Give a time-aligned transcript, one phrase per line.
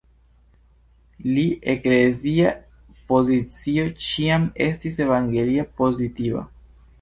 [1.33, 2.53] Lia eklezia
[3.11, 6.43] pozicio ĉiam estis evangelia-pozitiva.